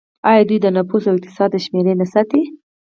آیا 0.29 0.43
دوی 0.49 0.57
د 0.61 0.67
نفوس 0.77 1.03
او 1.07 1.15
اقتصاد 1.17 1.51
شمیرې 1.65 1.93
نه 2.01 2.05
ساتي؟ 2.13 2.41